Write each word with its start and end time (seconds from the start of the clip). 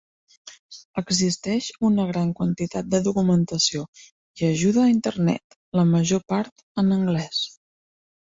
Existeix 1.01 1.67
una 1.89 2.05
gran 2.11 2.31
quantitat 2.39 2.89
de 2.93 3.01
documentació 3.09 3.83
i 4.41 4.49
ajuda 4.49 4.83
a 4.85 4.87
Internet, 4.95 5.59
la 5.83 5.85
major 5.93 6.25
part 6.35 6.67
en 6.85 6.91
anglès. 6.99 7.45